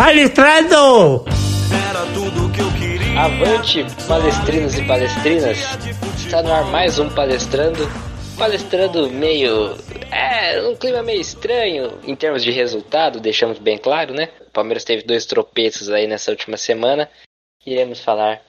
[0.00, 1.26] Palestrando!
[3.18, 5.58] Avante, palestrinos e palestrinas!
[6.16, 7.86] Está no ar mais um palestrando.
[8.38, 9.76] Palestrando meio.
[10.10, 14.30] É, um clima meio estranho em termos de resultado, deixamos bem claro, né?
[14.40, 17.06] O Palmeiras teve dois tropeços aí nessa última semana.
[17.66, 18.40] Iremos falar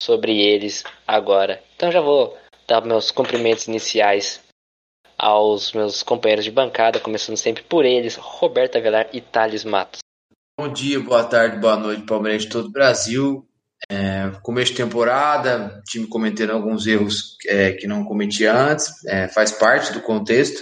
[0.00, 1.60] sobre eles agora.
[1.74, 2.38] Então já vou
[2.68, 4.40] dar meus cumprimentos iniciais
[5.18, 9.98] aos meus companheiros de bancada, começando sempre por eles, Roberto Avelar e Thales Matos.
[10.60, 13.48] Bom dia, boa tarde, boa noite, Palmeiras de todo o Brasil.
[13.88, 19.52] É, começo de temporada, time cometendo alguns erros é, que não cometia antes, é, faz
[19.52, 20.60] parte do contexto.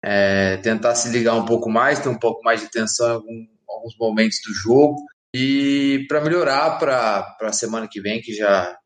[0.00, 3.46] É, tentar se ligar um pouco mais, ter um pouco mais de atenção em algum,
[3.68, 5.02] alguns momentos do jogo
[5.34, 8.78] e para melhorar para a semana que vem, que já,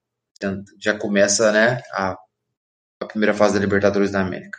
[0.83, 2.17] já começa né, a,
[3.03, 4.59] a primeira fase da Libertadores da América.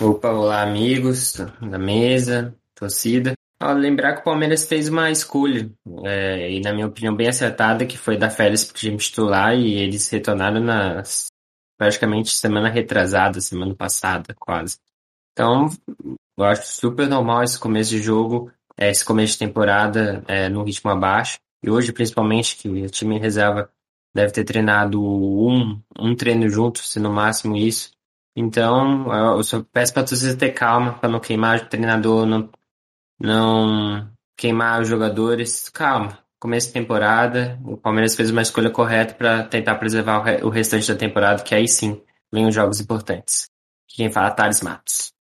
[0.00, 3.36] Opa, olá amigos da mesa, torcida.
[3.58, 5.70] Ah, lembrar que o Palmeiras fez uma escolha,
[6.04, 9.54] é, e na minha opinião bem acertada, que foi dar férias para o time titular
[9.54, 11.02] e eles retornaram na
[11.78, 14.78] praticamente semana retrasada, semana passada quase.
[15.32, 15.70] Então,
[16.38, 20.62] eu acho super normal esse começo de jogo, é, esse começo de temporada é, no
[20.62, 21.38] ritmo abaixo.
[21.62, 23.70] E hoje, principalmente, que o time reserva
[24.14, 27.90] deve ter treinado um, um treino junto, se no máximo isso.
[28.34, 32.50] Então, eu só peço para vocês ter calma, para não queimar o treinador, não
[33.18, 35.68] não queimar os jogadores.
[35.68, 40.88] Calma, começo de temporada, o Palmeiras fez uma escolha correta para tentar preservar o, restante
[40.88, 43.48] da temporada, que aí sim vem os jogos importantes.
[43.88, 45.12] Quem fala, Thales Matos.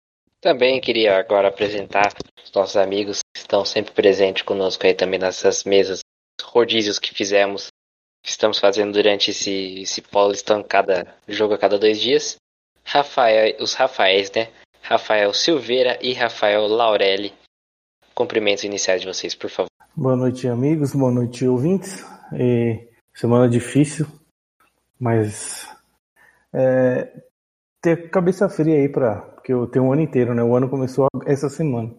[0.41, 5.63] Também queria agora apresentar os nossos amigos que estão sempre presentes conosco aí também nessas
[5.63, 6.02] mesas,
[6.43, 7.67] rodízios que fizemos,
[8.21, 12.35] que estamos fazendo durante esse, esse Paulistão cada jogo a cada dois dias.
[12.83, 14.49] Rafael, os Rafaéis, né?
[14.81, 17.33] Rafael Silveira e Rafael Laurelli
[18.15, 19.70] cumprimentos iniciais de vocês, por favor.
[19.95, 20.93] Boa noite, amigos.
[20.93, 22.03] Boa noite, ouvintes.
[22.33, 24.08] E semana difícil,
[24.99, 25.67] mas
[26.53, 27.11] é,
[27.81, 30.42] ter cabeça fria aí para porque eu tenho um ano inteiro, né?
[30.42, 31.93] O ano começou essa semana.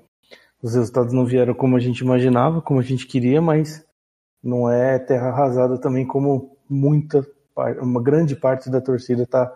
[0.60, 3.86] Os resultados não vieram como a gente imaginava, como a gente queria, mas
[4.42, 7.24] não é terra arrasada também como muita
[7.80, 9.50] uma grande parte da torcida tá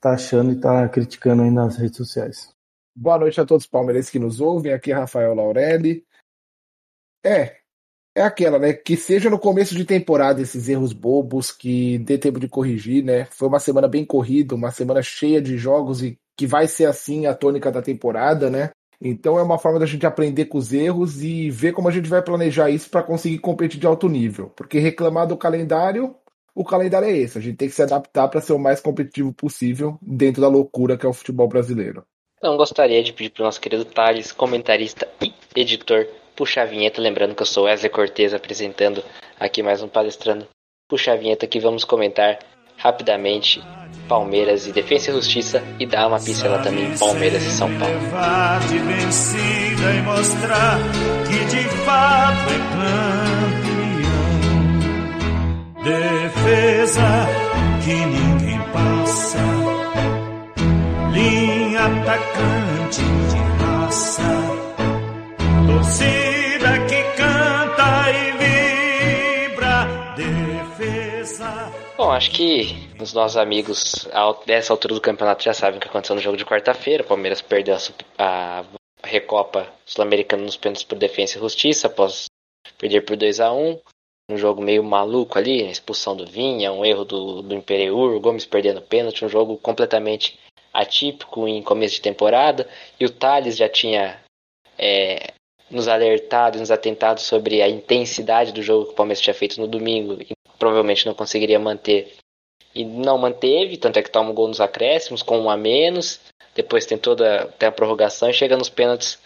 [0.00, 2.55] tá achando e tá criticando aí nas redes sociais.
[2.98, 4.72] Boa noite a todos os palmeirenses que nos ouvem.
[4.72, 6.02] Aqui é Rafael Laurelli.
[7.22, 7.56] É,
[8.14, 8.72] é aquela, né?
[8.72, 13.26] Que seja no começo de temporada esses erros bobos, que dê tempo de corrigir, né?
[13.26, 17.26] Foi uma semana bem corrida, uma semana cheia de jogos e que vai ser assim
[17.26, 18.70] a tônica da temporada, né?
[18.98, 22.08] Então é uma forma da gente aprender com os erros e ver como a gente
[22.08, 24.48] vai planejar isso para conseguir competir de alto nível.
[24.56, 26.16] Porque reclamar do calendário,
[26.54, 27.36] o calendário é esse.
[27.36, 30.96] A gente tem que se adaptar para ser o mais competitivo possível dentro da loucura
[30.96, 32.02] que é o futebol brasileiro.
[32.38, 37.00] Então gostaria de pedir para o nosso querido Thales, comentarista e editor, puxar a vinheta,
[37.00, 39.02] lembrando que eu sou Wesley Cortez apresentando
[39.40, 40.46] aqui mais um palestrando.
[40.88, 42.38] Puxa a vinheta que vamos comentar
[42.76, 43.62] rapidamente
[44.06, 47.98] Palmeiras e Defesa e Justiça e dar uma pincelada também em Palmeiras e São Paulo.
[48.68, 50.78] De vencida e mostrar
[51.26, 52.58] que de fato é
[53.32, 53.96] campeão.
[55.82, 57.26] Defesa
[57.82, 59.55] que ninguém passa
[62.06, 64.22] atacante de raça,
[65.66, 71.72] torcida que canta e vibra, defesa.
[71.98, 74.08] Bom, acho que os nossos amigos
[74.46, 77.02] dessa altura do campeonato já sabem o que aconteceu no jogo de quarta-feira.
[77.02, 78.64] O Palmeiras perdeu a, a
[79.04, 82.26] Recopa Sul-Americana nos pênaltis por Defesa e Justiça após
[82.78, 83.80] perder por 2 a 1
[84.28, 88.20] um jogo meio maluco ali, a expulsão do Vinha, um erro do, do Imperiur, o
[88.20, 90.36] Gomes perdendo pênalti, um jogo completamente
[90.76, 92.68] atípico em começo de temporada,
[93.00, 94.20] e o Thales já tinha
[94.78, 95.32] é,
[95.70, 99.66] nos alertado, nos atentado sobre a intensidade do jogo que o Palmeiras tinha feito no
[99.66, 102.14] domingo e provavelmente não conseguiria manter.
[102.74, 106.20] E não manteve, tanto é que toma um gol nos acréscimos, com um a menos,
[106.54, 109.18] depois tem toda a prorrogação e chega nos pênaltis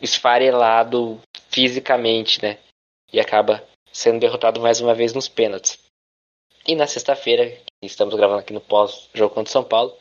[0.00, 2.58] esfarelado fisicamente, né?
[3.12, 3.62] E acaba
[3.92, 5.78] sendo derrotado mais uma vez nos pênaltis.
[6.66, 9.96] E na sexta-feira, estamos gravando aqui no pós-jogo contra o São Paulo,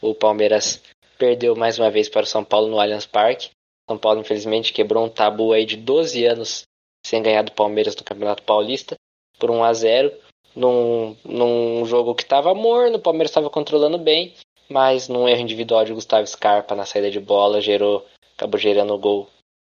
[0.00, 0.82] o Palmeiras
[1.18, 3.50] perdeu mais uma vez para o São Paulo no Allianz Parque.
[3.88, 6.62] São Paulo, infelizmente, quebrou um tabu aí de 12 anos
[7.04, 8.96] sem ganhar do Palmeiras no Campeonato Paulista
[9.38, 10.12] por 1 a 0
[10.54, 14.34] num, num jogo que estava morno, o Palmeiras estava controlando bem,
[14.68, 18.04] mas num erro individual de Gustavo Scarpa na saída de bola, gerou,
[18.36, 19.28] acabou gerando o gol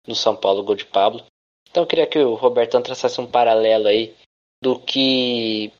[0.06, 1.24] no São Paulo, o gol de Pablo.
[1.70, 4.14] Então eu queria que o Robertão traçasse um paralelo aí
[4.62, 5.72] do que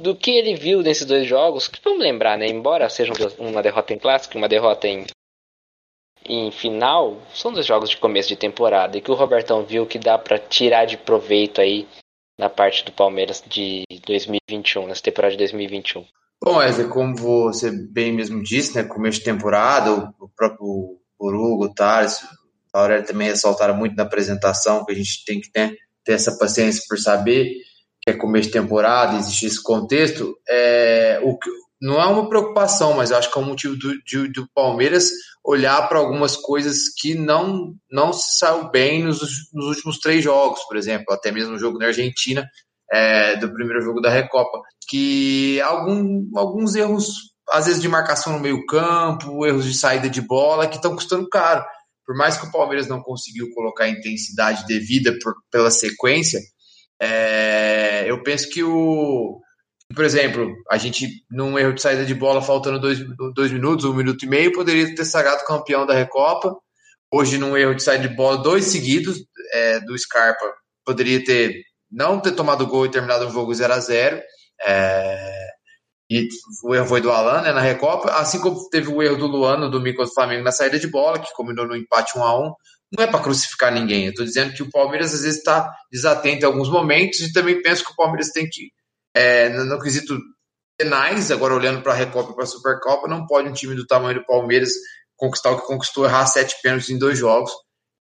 [0.00, 2.48] do que ele viu nesses dois jogos, que vamos lembrar, né?
[2.48, 5.04] Embora seja uma derrota em clássico, uma derrota em,
[6.24, 9.98] em final são dos jogos de começo de temporada e que o Robertão viu que
[9.98, 11.86] dá para tirar de proveito aí
[12.38, 16.04] na parte do Palmeiras de 2021, nessa temporada de 2021.
[16.42, 21.74] Bom, Wesley, como você bem mesmo disse, né, começo de temporada, o próprio Urugo, o
[21.74, 22.22] Thales,
[22.72, 26.38] a Aurélio também ressaltaram muito na apresentação que a gente tem que ter, ter essa
[26.38, 27.52] paciência por saber
[28.02, 30.34] que é começo de temporada, existe esse contexto.
[30.48, 31.38] É, o,
[31.80, 35.10] não é uma preocupação, mas eu acho que é um motivo do, do Palmeiras
[35.44, 39.20] olhar para algumas coisas que não, não se saiu bem nos,
[39.52, 42.46] nos últimos três jogos, por exemplo, até mesmo o jogo na Argentina,
[42.92, 48.40] é, do primeiro jogo da Recopa, que algum, alguns erros, às vezes de marcação no
[48.40, 51.64] meio campo, erros de saída de bola, que estão custando caro.
[52.04, 56.40] Por mais que o Palmeiras não conseguiu colocar a intensidade devida por, pela sequência,
[57.00, 59.40] é, eu penso que o,
[59.94, 62.98] por exemplo, a gente, num erro de saída de bola, faltando dois,
[63.34, 66.54] dois minutos, um minuto e meio, poderia ter sagrado campeão da Recopa.
[67.12, 69.18] Hoje, num erro de saída de bola, dois seguidos
[69.52, 70.44] é, do Scarpa,
[70.84, 74.22] poderia ter não ter tomado gol e terminado o jogo 0 a 0
[74.62, 75.48] é,
[76.08, 76.28] e
[76.62, 79.56] o erro foi do Alan né, na Recopa, assim como teve o erro do Luan
[79.56, 82.54] no domingo do Flamengo na saída de bola, que combinou no empate 1 a 1
[82.96, 86.42] Não é para crucificar ninguém, eu estou dizendo que o Palmeiras às vezes está desatento
[86.42, 88.70] em alguns momentos e também penso que o Palmeiras tem que,
[89.14, 90.18] é, no, no quesito
[90.76, 93.86] penais, agora olhando para a Recopa e para a Supercopa, não pode um time do
[93.86, 94.70] tamanho do Palmeiras
[95.14, 97.52] conquistar o que conquistou, errar sete pênaltis em dois jogos.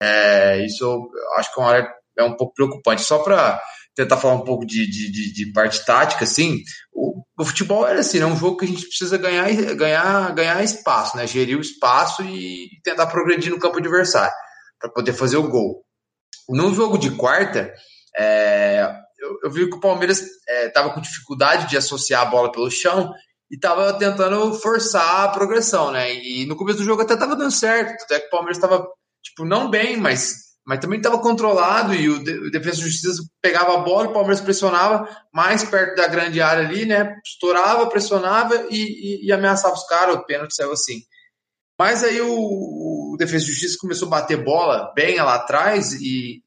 [0.01, 3.01] É, isso eu acho que é, uma, é um pouco preocupante.
[3.01, 3.59] Só para
[3.95, 6.61] tentar falar um pouco de, de, de, de parte tática, assim,
[6.93, 10.63] o, o, futebol era assim, é um jogo que a gente precisa ganhar, ganhar, ganhar
[10.63, 11.25] espaço, né?
[11.25, 14.31] Gerir o espaço e tentar progredir no campo adversário
[14.79, 15.83] para poder fazer o gol.
[16.49, 17.73] No jogo de quarta,
[18.17, 22.51] é, eu, eu, vi que o Palmeiras estava é, com dificuldade de associar a bola
[22.51, 23.13] pelo chão
[23.49, 26.13] e estava tentando forçar a progressão, né?
[26.13, 28.87] E no começo do jogo até estava dando certo, até que o Palmeiras estava,
[29.23, 33.23] tipo, não bem, mas mas também estava controlado e o, de, o Defesa e Justiça
[33.41, 37.15] pegava a bola, o Palmeiras pressionava mais perto da grande área ali, né?
[37.25, 40.99] Estourava, pressionava e, e, e ameaçava os caras, o pênalti saiu assim.
[41.77, 46.41] Mas aí o, o Defesa e Justiça começou a bater bola bem lá atrás e,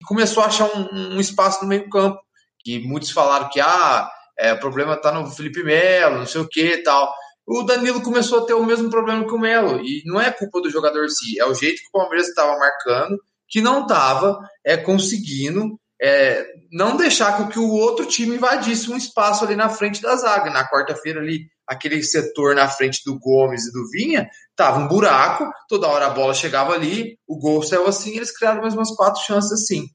[0.00, 2.18] e começou a achar um, um, espaço no meio campo,
[2.60, 6.48] que muitos falaram que ah, é, o problema está no Felipe Melo, não sei o
[6.48, 7.12] que e tal.
[7.46, 10.60] O Danilo começou a ter o mesmo problema que o Melo, e não é culpa
[10.60, 14.38] do jogador em si, é o jeito que o Palmeiras estava marcando, que não estava
[14.64, 20.00] é, conseguindo é, não deixar que o outro time invadisse um espaço ali na frente
[20.00, 20.50] da zaga.
[20.50, 25.48] Na quarta-feira ali, aquele setor na frente do Gomes e do Vinha, tava um buraco,
[25.68, 29.22] toda hora a bola chegava ali, o gol saiu assim, eles criaram mais umas quatro
[29.22, 29.86] chances assim.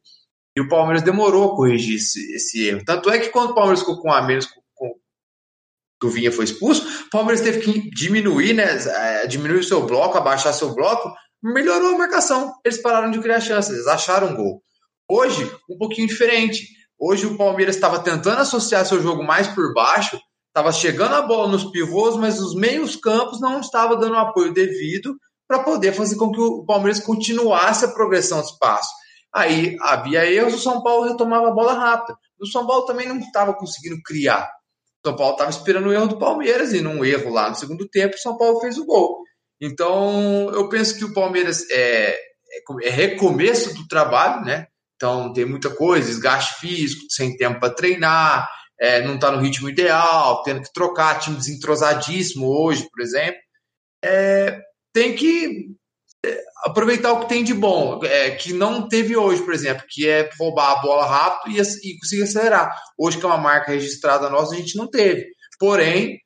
[0.57, 2.81] E o Palmeiras demorou a corrigir esse, esse erro.
[2.85, 6.85] Tanto é que quando o Palmeiras ficou com a menos que o Vinha foi expulso,
[7.07, 11.13] o Palmeiras teve que diminuir, né, é, diminuir o seu bloco, abaixar seu bloco,
[11.43, 12.53] melhorou a marcação.
[12.63, 14.61] Eles pararam de criar chances, eles acharam um gol.
[15.09, 16.67] Hoje, um pouquinho diferente.
[16.97, 20.17] Hoje o Palmeiras estava tentando associar seu jogo mais por baixo,
[20.55, 24.53] estava chegando a bola nos pivôs, mas os meios campos não estavam dando o apoio
[24.53, 28.89] devido para poder fazer com que o Palmeiras continuasse a progressão de espaço.
[29.35, 32.17] Aí havia erros, o São Paulo retomava a bola rápida.
[32.39, 34.49] O São Paulo também não estava conseguindo criar.
[35.03, 37.85] O São Paulo estava esperando o erro do Palmeiras e num erro lá no segundo
[37.89, 39.23] tempo, o São Paulo fez o gol.
[39.59, 44.67] Então, eu penso que o Palmeiras é, é, é recomeço do trabalho, né?
[44.95, 48.47] Então, tem muita coisa, desgaste físico, sem tempo para treinar,
[48.79, 53.39] é, não está no ritmo ideal, tendo que trocar, time desentrosadíssimo hoje, por exemplo.
[54.03, 54.61] É,
[54.93, 55.67] tem que
[56.25, 60.07] é, aproveitar o que tem de bom, é, que não teve hoje, por exemplo, que
[60.07, 62.75] é roubar a bola rápido e, e conseguir acelerar.
[62.97, 65.25] Hoje, que é uma marca registrada nossa, a gente não teve.
[65.59, 66.19] Porém,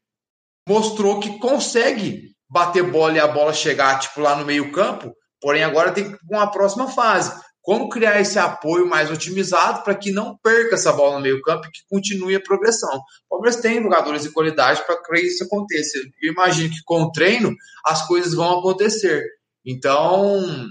[0.67, 5.63] mostrou que consegue bater bola e a bola chegar tipo lá no meio campo, porém
[5.63, 7.31] agora tem que ir uma próxima fase.
[7.61, 11.67] Como criar esse apoio mais otimizado para que não perca essa bola no meio campo
[11.67, 12.97] e que continue a progressão.
[13.29, 15.97] O Palmeiras tem jogadores de qualidade para que isso aconteça.
[16.21, 17.53] Eu imagino que com o treino
[17.85, 19.23] as coisas vão acontecer.
[19.65, 20.69] Então,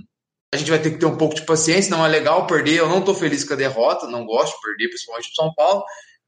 [0.53, 2.79] a gente vai ter que ter um pouco de paciência, não é legal perder.
[2.79, 5.85] Eu não estou feliz com a derrota, não gosto de perder, principalmente no São Paulo.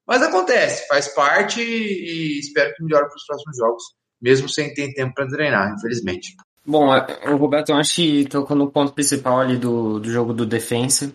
[0.06, 4.92] Mas acontece, faz parte e espero que melhore para os próximos jogos mesmo sem ter
[4.92, 6.36] tempo para treinar, infelizmente.
[6.66, 6.90] Bom,
[7.32, 11.12] o Roberto, eu acho que tocou no ponto principal ali do, do jogo do defensa.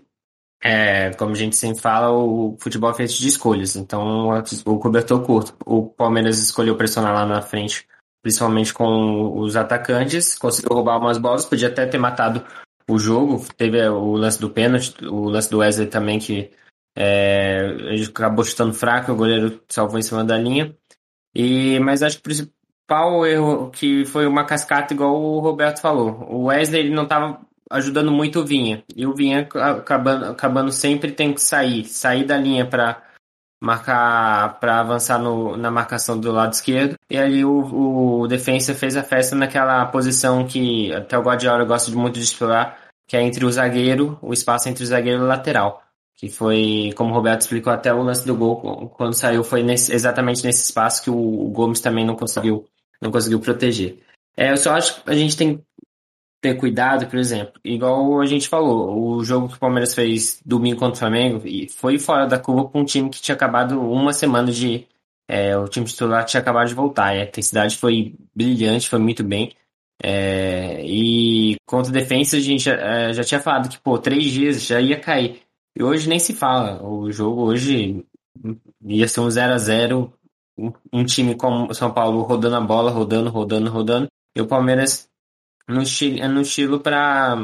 [0.64, 3.76] É, como a gente sempre fala, o futebol é feito de escolhas.
[3.76, 4.30] Então,
[4.66, 5.56] o cobertor curto.
[5.66, 7.88] O Palmeiras escolheu pressionar lá na frente,
[8.24, 10.36] principalmente com os atacantes.
[10.36, 12.44] Conseguiu roubar umas bolas, podia até ter matado
[12.90, 13.46] o jogo.
[13.56, 16.52] Teve o lance do pênalti, o lance do Wesley também, que
[16.98, 17.76] é,
[18.08, 20.76] acabou chutando fraco, o goleiro salvou em cima da linha.
[21.36, 22.24] E, mas acho que
[22.86, 26.28] principal erro que foi uma cascata, igual o Roberto falou.
[26.30, 27.40] O Wesley ele não estava
[27.70, 28.84] ajudando muito o Vinha.
[28.96, 33.02] E o Vinha acabando, acabando sempre tem que sair, sair da linha para
[33.62, 36.96] marcar para avançar no, na marcação do lado esquerdo.
[37.10, 41.92] E ali o, o defensa fez a festa naquela posição que até o Guardiola gosta
[41.92, 42.78] muito de explorar,
[43.08, 45.82] que é entre o zagueiro, o espaço entre o zagueiro e o lateral.
[46.18, 49.94] Que foi, como o Roberto explicou, até o lance do gol, quando saiu, foi nesse,
[49.94, 52.66] exatamente nesse espaço que o, o Gomes também não conseguiu,
[53.02, 54.00] não conseguiu proteger.
[54.38, 55.64] É, eu só acho que a gente tem
[56.46, 60.78] ter cuidado, por exemplo, igual a gente falou, o jogo que o Palmeiras fez domingo
[60.78, 64.14] contra o Flamengo e foi fora da curva com um time que tinha acabado uma
[64.14, 64.86] semana de.
[65.28, 67.16] É, o time titular tinha acabado de voltar.
[67.16, 69.54] E a intensidade foi brilhante, foi muito bem.
[70.04, 74.26] É, e contra a defesa a gente já, é, já tinha falado que, pô, três
[74.26, 75.42] dias já ia cair.
[75.76, 76.84] E hoje nem se fala.
[76.84, 78.06] O jogo hoje
[78.86, 80.14] ia ser um 0 a 0
[80.58, 84.08] um, time como o São Paulo rodando a bola, rodando, rodando, rodando.
[84.36, 85.10] E o Palmeiras
[85.68, 87.38] no estilo, no estilo para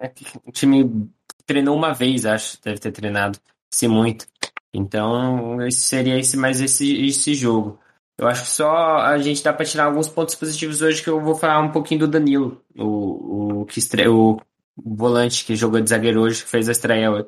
[0.00, 0.12] é
[0.44, 1.10] o time
[1.46, 3.38] treinou uma vez, acho, deve ter treinado,
[3.72, 4.26] se muito.
[4.72, 7.78] Então, esse seria esse mais esse esse jogo.
[8.18, 11.20] Eu acho que só a gente dá para tirar alguns pontos positivos hoje que eu
[11.20, 14.06] vou falar um pouquinho do Danilo, o, o que estre...
[14.08, 14.40] o
[14.76, 17.26] volante que jogou de zagueiro hoje, que fez a estreia,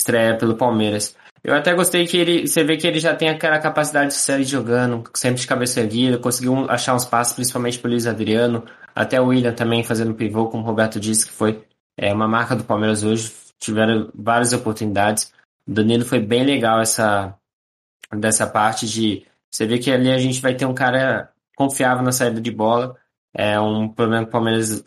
[0.00, 1.16] estreia pelo Palmeiras.
[1.46, 4.42] Eu até gostei que ele, você vê que ele já tem aquela capacidade de sair
[4.42, 9.26] jogando, sempre de cabeça erguida, conseguiu achar uns passos, principalmente pro Luiz Adriano, até o
[9.26, 11.64] William também fazendo pivô, como o Roberto disse, que foi
[11.96, 13.32] é, uma marca do Palmeiras hoje.
[13.60, 15.32] Tiveram várias oportunidades.
[15.64, 17.38] O Danilo foi bem legal essa
[18.12, 22.10] dessa parte de você vê que ali a gente vai ter um cara confiável na
[22.10, 22.96] saída de bola.
[23.32, 24.84] É um problema que o Palmeiras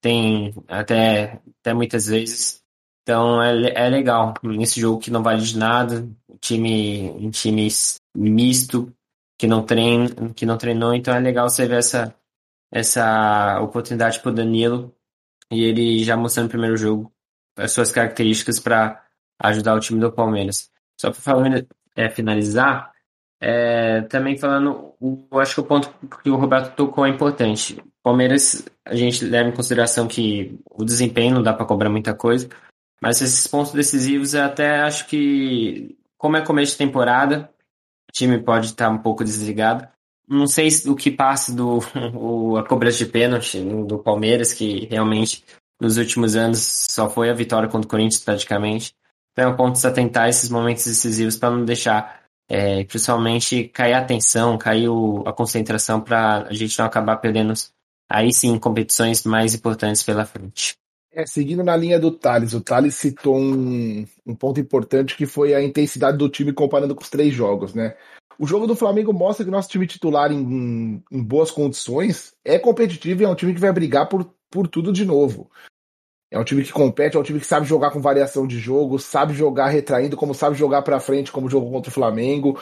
[0.00, 2.62] tem até, até muitas vezes.
[3.06, 4.34] Então é, é legal.
[4.42, 6.04] Nesse jogo que não vale de nada,
[6.40, 7.68] time, um time
[8.16, 8.92] misto,
[9.38, 12.12] que não treina, que não treinou, então é legal você ver essa,
[12.68, 14.92] essa oportunidade para o Danilo
[15.52, 17.12] e ele já mostrando no primeiro jogo
[17.56, 19.00] as suas características para
[19.38, 20.68] ajudar o time do Palmeiras.
[21.00, 22.90] Só para é, finalizar,
[23.40, 25.94] é, também falando, eu acho que o ponto
[26.24, 27.80] que o Roberto tocou é importante.
[28.02, 32.48] Palmeiras, a gente leva em consideração que o desempenho não dá para cobrar muita coisa,
[33.00, 37.50] mas esses pontos decisivos eu até acho que, como é começo de temporada,
[38.08, 39.88] o time pode estar um pouco desligado,
[40.28, 41.78] não sei o que passa do
[42.14, 45.44] o, a cobrança de pênalti do Palmeiras, que realmente
[45.80, 48.94] nos últimos anos só foi a vitória contra o Corinthians praticamente.
[49.32, 53.92] Então é um ponto de a esses momentos decisivos para não deixar, é, principalmente, cair
[53.92, 57.52] a atenção, cair o, a concentração para a gente não acabar perdendo
[58.08, 60.76] aí sim competições mais importantes pela frente.
[61.16, 65.54] É, seguindo na linha do Thales, o Thales citou um, um ponto importante que foi
[65.54, 67.96] a intensidade do time comparando com os três jogos, né?
[68.38, 73.22] O jogo do Flamengo mostra que nosso time titular em, em boas condições é competitivo
[73.22, 75.50] e é um time que vai brigar por, por tudo de novo.
[76.30, 78.98] É um time que compete, é um time que sabe jogar com variação de jogo,
[78.98, 82.60] sabe jogar retraindo, como sabe jogar para frente, como jogou contra o Flamengo.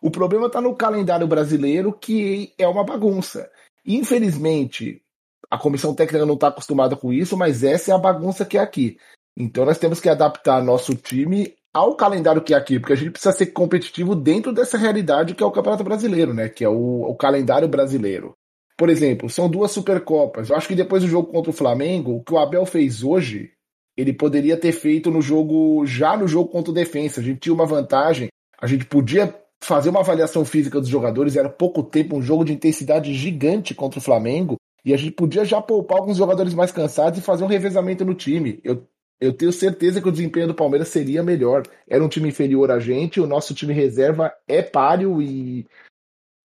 [0.00, 3.50] O problema está no calendário brasileiro, que é uma bagunça.
[3.84, 5.02] Infelizmente,
[5.50, 8.60] a comissão técnica não está acostumada com isso, mas essa é a bagunça que é
[8.60, 8.98] aqui.
[9.36, 13.10] Então nós temos que adaptar nosso time ao calendário que é aqui, porque a gente
[13.10, 16.48] precisa ser competitivo dentro dessa realidade que é o Campeonato Brasileiro, né?
[16.48, 18.34] Que é o, o calendário brasileiro.
[18.78, 20.48] Por exemplo, são duas Supercopas.
[20.48, 23.50] Eu acho que depois do jogo contra o Flamengo, o que o Abel fez hoje,
[23.96, 27.20] ele poderia ter feito no jogo, já no jogo contra o Defensa.
[27.20, 28.28] A gente tinha uma vantagem,
[28.60, 32.52] a gente podia fazer uma avaliação física dos jogadores, era pouco tempo, um jogo de
[32.52, 37.18] intensidade gigante contra o Flamengo, e a gente podia já poupar alguns jogadores mais cansados
[37.18, 38.60] e fazer um revezamento no time.
[38.62, 38.86] Eu
[39.18, 41.62] eu tenho certeza que o desempenho do Palmeiras seria melhor.
[41.88, 45.66] Era um time inferior a gente, o nosso time reserva é páreo e,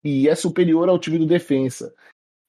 [0.03, 1.93] e é superior ao time do defensa.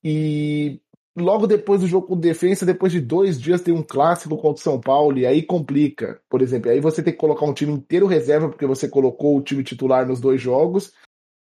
[0.03, 0.81] E
[1.17, 4.61] logo depois do jogo com o defensa, depois de dois dias, tem um clássico contra
[4.61, 6.23] o São Paulo, e aí complica.
[6.29, 9.43] Por exemplo, aí você tem que colocar um time inteiro reserva, porque você colocou o
[9.43, 10.93] time titular nos dois jogos.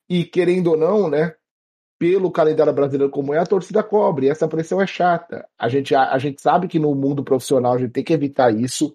[0.09, 1.33] E querendo ou não, né?
[1.97, 4.29] Pelo calendário brasileiro como é, a torcida cobre.
[4.29, 5.47] Essa pressão é chata.
[5.57, 8.53] A gente, a, a gente sabe que no mundo profissional a gente tem que evitar
[8.53, 8.93] isso.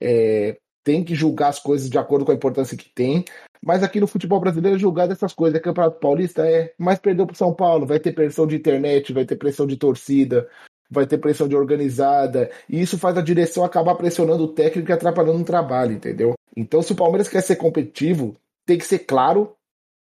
[0.00, 3.24] É, tem que julgar as coisas de acordo com a importância que tem.
[3.64, 5.58] Mas aqui no futebol brasileiro, julgar dessas coisas.
[5.58, 7.86] É Campeonato Paulista é, mas perdeu para São Paulo.
[7.86, 10.46] Vai ter pressão de internet, vai ter pressão de torcida,
[10.90, 12.50] vai ter pressão de organizada.
[12.68, 16.34] E isso faz a direção acabar pressionando o técnico e atrapalhando o trabalho, entendeu?
[16.54, 18.36] Então, se o Palmeiras quer ser competitivo,
[18.66, 19.56] tem que ser claro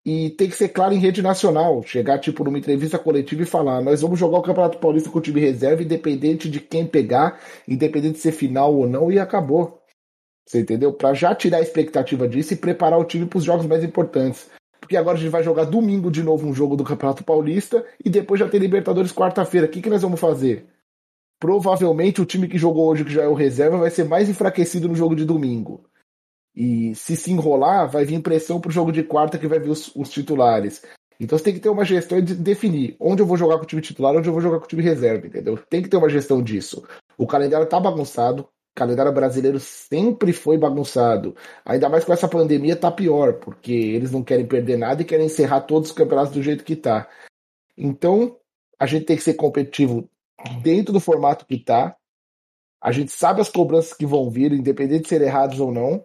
[0.05, 1.83] e tem que ser claro em rede nacional.
[1.83, 5.23] Chegar, tipo, numa entrevista coletiva e falar: nós vamos jogar o Campeonato Paulista com o
[5.23, 9.81] time reserva, independente de quem pegar, independente de ser final ou não, e acabou.
[10.47, 10.93] Você entendeu?
[10.93, 14.51] Para já tirar a expectativa disso e preparar o time para os jogos mais importantes.
[14.79, 18.11] porque agora a gente vai jogar domingo de novo um jogo do Campeonato Paulista e
[18.11, 19.67] depois já tem Libertadores quarta-feira.
[19.67, 20.67] O que, que nós vamos fazer?
[21.41, 24.87] Provavelmente o time que jogou hoje, que já é o reserva, vai ser mais enfraquecido
[24.87, 25.89] no jogo de domingo.
[26.55, 29.95] E se se enrolar, vai vir pressão pro jogo de quarta que vai vir os,
[29.97, 30.83] os titulares.
[31.19, 33.67] Então você tem que ter uma gestão de definir onde eu vou jogar com o
[33.67, 35.57] time titular, onde eu vou jogar com o time reserva, entendeu?
[35.69, 36.85] Tem que ter uma gestão disso.
[37.17, 41.37] O calendário tá bagunçado, o calendário brasileiro sempre foi bagunçado.
[41.65, 45.27] Ainda mais com essa pandemia tá pior, porque eles não querem perder nada e querem
[45.27, 47.09] encerrar todos os campeonatos do jeito que tá.
[47.77, 48.37] Então,
[48.79, 50.09] a gente tem que ser competitivo
[50.63, 51.97] dentro do formato que tá.
[52.81, 56.05] A gente sabe as cobranças que vão vir, independente de ser errados ou não.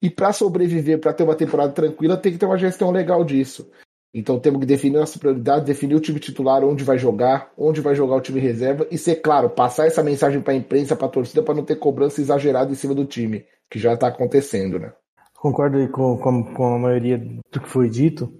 [0.00, 3.70] E para sobreviver, para ter uma temporada tranquila, tem que ter uma gestão legal disso.
[4.14, 7.94] Então temos que definir nossa prioridade, definir o time titular, onde vai jogar, onde vai
[7.94, 11.10] jogar o time reserva e ser claro, passar essa mensagem para a imprensa, para a
[11.10, 14.92] torcida, para não ter cobrança exagerada em cima do time, que já está acontecendo, né?
[15.34, 18.32] Concordo com, com, com, a maioria do que foi dito.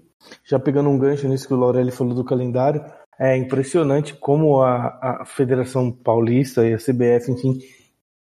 [0.43, 2.83] Já pegando um gancho nisso que o Laureli falou do calendário,
[3.17, 7.59] é impressionante como a, a Federação Paulista e a CBF, enfim,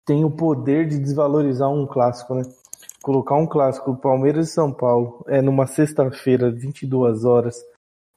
[0.04, 2.42] tem o poder de desvalorizar um clássico, né?
[3.06, 7.54] Colocar um clássico Palmeiras e São Paulo é numa sexta-feira, 22 horas,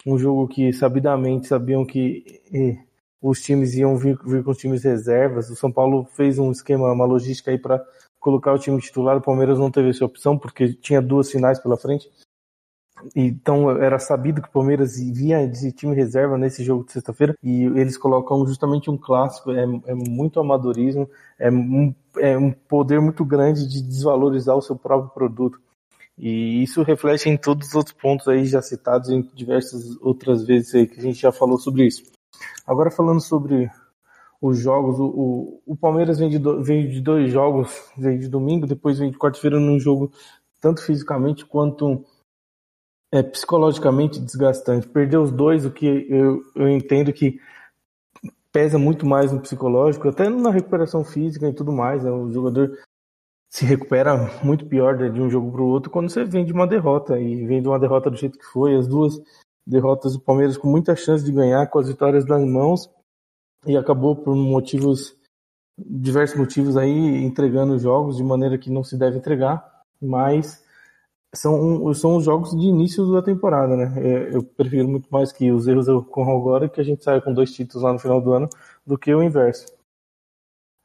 [0.03, 2.75] um jogo que sabidamente sabiam que eh,
[3.21, 5.47] os times iam vir, vir, com os times reservas.
[5.51, 7.85] O São Paulo fez um esquema, uma logística aí para
[8.19, 9.15] colocar o time titular.
[9.15, 12.09] O Palmeiras não teve essa opção porque tinha duas finais pela frente.
[13.15, 17.63] Então era sabido que o Palmeiras vinha de time reserva nesse jogo de sexta-feira e
[17.63, 19.51] eles colocam justamente um clássico.
[19.51, 24.75] É, é muito amadorismo, é um, é um poder muito grande de desvalorizar o seu
[24.75, 25.59] próprio produto.
[26.17, 30.75] E isso reflete em todos os outros pontos aí já citados em diversas outras vezes
[30.75, 32.03] aí que a gente já falou sobre isso.
[32.67, 33.69] Agora falando sobre
[34.41, 38.67] os jogos, o, o, Palmeiras vem de, do, vem de dois jogos, vem de domingo,
[38.67, 40.11] depois vem de quarta-feira num jogo
[40.61, 42.05] tanto fisicamente quanto
[43.11, 44.87] é psicologicamente desgastante.
[44.87, 47.39] Perder os dois, o que eu, eu entendo que
[48.51, 52.03] pesa muito mais no psicológico, até na recuperação física e tudo mais.
[52.03, 52.11] Né?
[52.11, 52.77] O jogador
[53.51, 56.67] se recupera muito pior de um jogo para o outro quando você vem de uma
[56.67, 58.75] derrota e vem de uma derrota do jeito que foi.
[58.75, 59.19] As duas
[59.65, 62.89] derrotas do Palmeiras com muita chance de ganhar, com as vitórias nas mãos
[63.65, 65.17] e acabou por motivos
[65.77, 69.65] diversos motivos aí entregando os jogos de maneira que não se deve entregar,
[70.01, 70.61] mas
[71.33, 73.93] são, são os jogos de início da temporada, né?
[73.97, 77.33] É, eu prefiro muito mais que os erros ocorram agora que a gente saia com
[77.33, 78.49] dois títulos lá no final do ano
[78.85, 79.65] do que o inverso.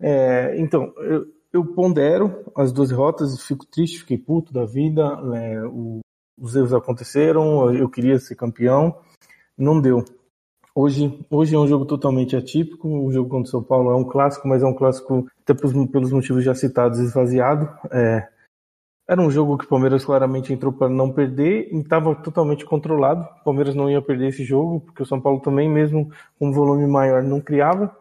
[0.00, 5.02] É, então, eu, eu, pondero as duas derrotas, fico triste, fiquei puto da vida,
[5.34, 6.00] é, o,
[6.38, 8.98] os erros aconteceram, eu queria ser campeão,
[9.56, 10.04] não deu.
[10.74, 14.04] Hoje, hoje é um jogo totalmente atípico, o jogo contra o São Paulo é um
[14.04, 17.70] clássico, mas é um clássico, até pelos motivos já citados, esvaziado.
[17.92, 18.28] É,
[19.06, 23.22] era um jogo que o Palmeiras claramente entrou para não perder e estava totalmente controlado.
[23.40, 26.52] O Palmeiras não ia perder esse jogo, porque o São Paulo também, mesmo com um
[26.52, 27.94] volume maior, não criava.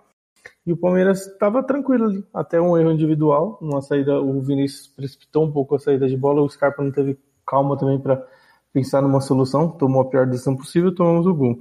[0.66, 3.58] E o Palmeiras estava tranquilo ali, até um erro individual.
[3.62, 7.20] Numa saída, o Vinícius precipitou um pouco a saída de bola, o Scarpa não teve
[7.46, 8.26] calma também para
[8.72, 11.58] pensar numa solução, tomou a pior decisão possível, tomamos o gol.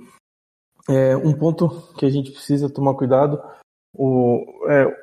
[0.88, 3.42] É, um ponto que a gente precisa tomar cuidado,
[3.92, 5.01] o, é,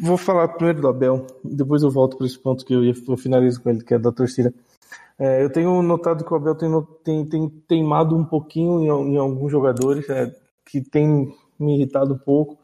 [0.00, 3.16] Vou falar primeiro do Abel, depois eu volto para esse ponto que eu, ia, eu
[3.16, 4.52] finalizo com ele, que é da torcida.
[5.18, 6.70] É, eu tenho notado que o Abel tem,
[7.04, 10.34] tem, tem teimado um pouquinho em, em alguns jogadores, é,
[10.64, 12.58] que tem me irritado um pouco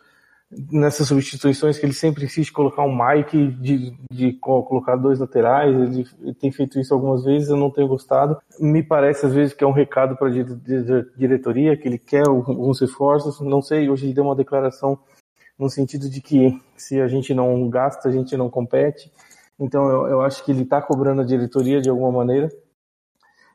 [0.70, 6.07] nessas substituições, que ele sempre insiste colocar um Mike, de, de colocar dois laterais, ele,
[6.20, 8.37] ele, tem feito isso algumas vezes, eu não tenho gostado.
[8.61, 12.81] Me parece às vezes que é um recado para a diretoria, que ele quer alguns
[12.81, 14.98] reforços, não sei, hoje ele deu uma declaração
[15.59, 19.12] no sentido de que se a gente não gasta, a gente não compete.
[19.59, 22.51] Então eu, eu acho que ele está cobrando a diretoria de alguma maneira.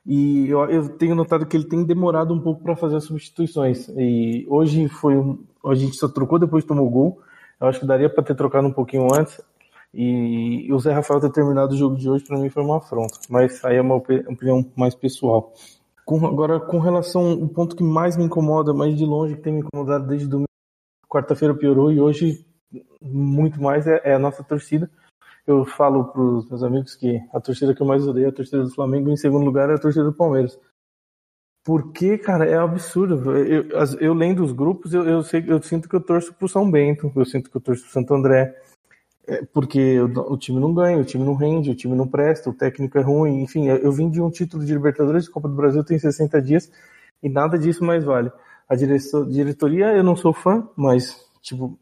[0.06, 3.90] E eu, eu, tenho notado que ele tem demorado um pouco para fazer as substituições.
[3.90, 7.20] E hoje foi um, a gente só trocou depois tomou gol.
[7.60, 9.42] Eu acho que daria para ter trocado um pouquinho antes.
[9.94, 13.20] E, o Zé Rafael ter terminado o jogo de hoje para mim foi uma afronta.
[13.30, 15.54] Mas aí é uma opinião mais pessoal.
[16.06, 19.52] Com, agora, com relação o ponto que mais me incomoda, mais de longe que tem
[19.52, 20.47] me incomodado desde domingo
[21.08, 22.46] quarta-feira piorou e hoje
[23.02, 24.90] muito mais é, é a nossa torcida.
[25.46, 28.34] Eu falo para os meus amigos que a torcida que eu mais odeio é a
[28.34, 30.60] torcida do Flamengo, e em segundo lugar é a torcida do Palmeiras.
[31.64, 33.36] Porque, cara, é absurdo.
[33.38, 33.66] Eu,
[34.00, 37.12] eu lendo os grupos, eu, eu, sei, eu sinto que eu torço pro São Bento,
[37.16, 38.56] eu sinto que eu torço pro Santo André,
[39.28, 42.54] é, porque o, time não ganha, o time não rende, o time não presta, o
[42.54, 45.84] técnico é ruim, enfim, eu vim de um título de Libertadores de Copa do Brasil
[45.84, 46.72] tem 60 dias
[47.22, 48.32] e nada disso mais vale.
[48.70, 51.78] A diretoria eu não sou fã, mas, tipo,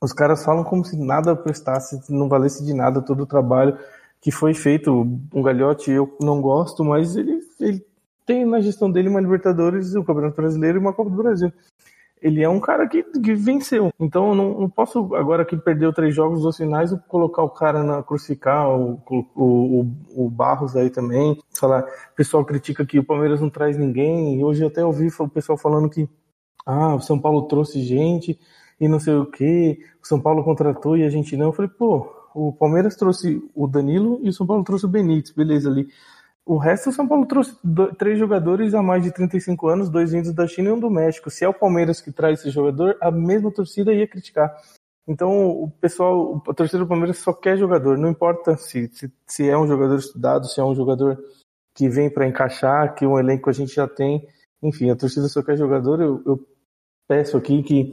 [0.00, 3.78] os caras falam como se nada prestasse, não valesse de nada todo o trabalho
[4.20, 4.90] que foi feito.
[5.34, 7.84] Um galhote eu não gosto, mas ele, ele
[8.24, 11.52] tem na gestão dele uma Libertadores, o Campeonato Brasileiro e uma Copa do Brasil.
[12.22, 13.92] Ele é um cara que, que venceu.
[13.98, 17.82] Então eu não, não, posso, agora que perdeu três jogos dos finais, colocar o cara
[17.82, 21.36] na crucificar, o, o, o, o Barros aí também.
[21.58, 24.38] Falar, o pessoal critica que o Palmeiras não traz ninguém.
[24.38, 26.08] E hoje até ouvi o pessoal falando que
[26.64, 28.38] ah, o São Paulo trouxe gente
[28.80, 31.46] e não sei o que, o São Paulo contratou e a gente não.
[31.46, 35.34] Eu falei, pô, o Palmeiras trouxe o Danilo e o São Paulo trouxe o Benítez,
[35.34, 35.88] beleza ali.
[36.44, 40.10] O resto, o São Paulo trouxe dois, três jogadores a mais de 35 anos, dois
[40.10, 41.30] vindos da China e um do México.
[41.30, 44.52] Se é o Palmeiras que traz esse jogador, a mesma torcida ia criticar.
[45.06, 47.96] Então, o pessoal, a torcida do Palmeiras só quer jogador.
[47.96, 51.18] Não importa se, se, se é um jogador estudado, se é um jogador
[51.74, 54.26] que vem para encaixar, que um elenco a gente já tem.
[54.62, 56.00] Enfim, a torcida só quer jogador.
[56.00, 56.46] Eu, eu
[57.08, 57.92] peço aqui que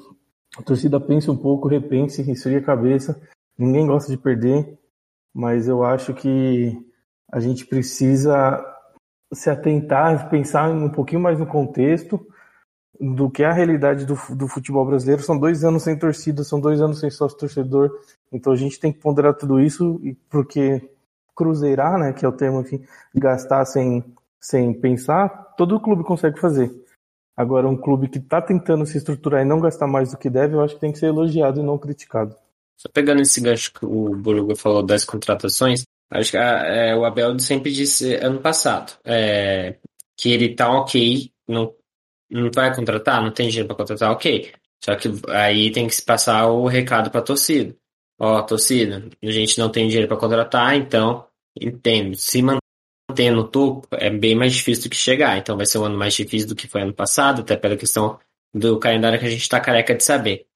[0.57, 3.19] a torcida pense um pouco, repense, esfrie a cabeça.
[3.57, 4.77] Ninguém gosta de perder,
[5.33, 6.88] mas eu acho que
[7.31, 8.63] a gente precisa
[9.33, 12.25] se atentar, pensar um pouquinho mais no contexto
[12.99, 15.21] do que é a realidade do, do futebol brasileiro.
[15.21, 17.91] São dois anos sem torcida, são dois anos sem sócio torcedor,
[18.31, 20.89] então a gente tem que ponderar tudo isso, porque
[21.35, 22.83] cruzeirar, né, que é o termo aqui,
[23.15, 24.03] gastar sem,
[24.41, 26.69] sem pensar, todo clube consegue fazer.
[27.37, 30.55] Agora, um clube que está tentando se estruturar e não gastar mais do que deve,
[30.55, 32.35] eu acho que tem que ser elogiado e não criticado.
[32.75, 37.05] Só pegando esse gancho que o Buruga falou das contratações, acho que a, é, o
[37.05, 39.77] Abel sempre disse ano passado é,
[40.17, 41.73] que ele tá ok, não,
[42.29, 44.51] não vai contratar, não tem dinheiro para contratar, ok.
[44.83, 47.75] Só que aí tem que se passar o recado para a torcida.
[48.19, 51.25] Ó, torcida, a gente não tem dinheiro para contratar, então
[51.59, 52.15] entendo.
[52.15, 55.37] Se manter no topo é bem mais difícil do que chegar.
[55.37, 58.19] Então vai ser um ano mais difícil do que foi ano passado, até pela questão
[58.53, 60.47] do calendário que a gente está careca de saber.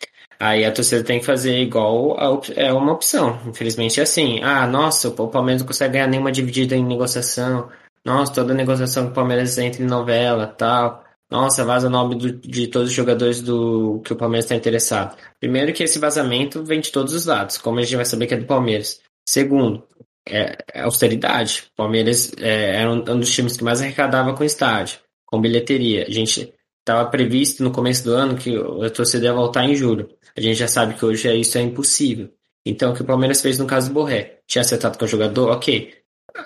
[0.43, 3.39] Aí a torcida tem que fazer igual a, é uma opção.
[3.47, 4.41] Infelizmente é assim.
[4.43, 7.69] Ah, nossa, o Palmeiras não consegue ganhar nenhuma dividida em negociação.
[8.03, 11.01] Nossa, toda negociação que o Palmeiras entra em novela tal.
[11.31, 15.15] Nossa, vaza o nome do, de todos os jogadores do que o Palmeiras está interessado.
[15.39, 17.57] Primeiro que esse vazamento vem de todos os lados.
[17.57, 18.99] Como a gente vai saber que é do Palmeiras?
[19.25, 19.87] Segundo,
[20.27, 21.69] é, é austeridade.
[21.71, 26.05] O Palmeiras é, era um, um, dos times que mais arrecadava com estádio, com bilheteria.
[26.05, 30.09] A gente estava previsto no começo do ano que a torcida ia voltar em julho.
[30.37, 32.29] A gente já sabe que hoje isso é impossível.
[32.65, 34.39] Então, o que o Palmeiras fez no caso do Borré?
[34.47, 35.51] Tinha acertado com o jogador?
[35.51, 35.93] Ok.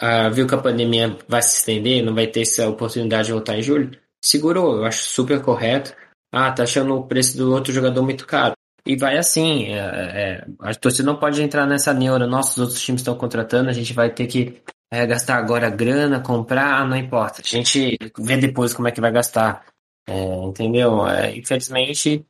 [0.01, 3.57] Ah, viu que a pandemia vai se estender, não vai ter essa oportunidade de voltar
[3.57, 3.91] em julho?
[4.23, 5.95] Segurou, eu acho super correto.
[6.31, 8.53] Ah, tá achando o preço do outro jogador muito caro.
[8.85, 13.01] E vai assim, é, é, a torcida não pode entrar nessa neura, nossos outros times
[13.01, 17.41] estão contratando, a gente vai ter que é, gastar agora grana, comprar, ah, não importa.
[17.43, 19.65] A gente vê depois como é que vai gastar.
[20.07, 21.05] É, entendeu?
[21.05, 22.25] É, infelizmente,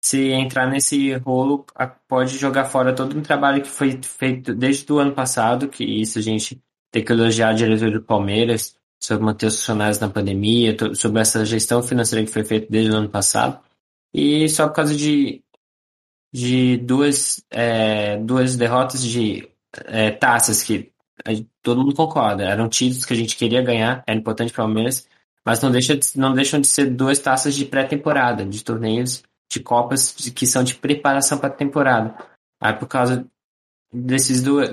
[0.00, 1.66] se entrar nesse rolo,
[2.08, 6.18] pode jogar fora todo um trabalho que foi feito desde o ano passado, que isso
[6.18, 10.76] a gente tem que elogiar a diretoria do Palmeiras, sobre manter os funcionários na pandemia,
[10.94, 13.60] sobre essa gestão financeira que foi feita desde o ano passado.
[14.12, 15.42] E só por causa de
[16.32, 19.48] de duas, é, duas derrotas de
[19.86, 20.92] é, taças que
[21.62, 25.06] todo mundo concorda, eram títulos que a gente queria ganhar, era importante para o Palmeiras,
[25.44, 29.60] mas não, deixa de, não deixam de ser duas taças de pré-temporada, de torneios, de
[29.60, 32.14] copas que são de preparação para a temporada.
[32.60, 33.26] Aí por causa
[33.92, 34.70] desses duas,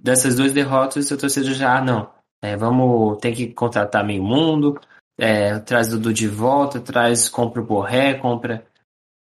[0.00, 2.10] dessas duas derrotas, eu torcedor já, ah, não,
[2.42, 4.80] é, vamos, tem que contratar meio mundo,
[5.18, 8.64] é, traz Dudu de volta, traz, compra o Borré, compra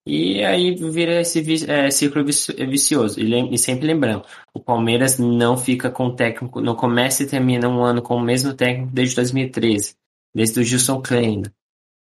[0.10, 3.20] e aí vira esse é, ciclo vicioso.
[3.20, 7.68] E, e, sempre lembrando, o Palmeiras não fica com o técnico, não começa e termina
[7.68, 9.96] um ano com o mesmo técnico desde 2013,
[10.34, 11.44] desde o Gilson Klein.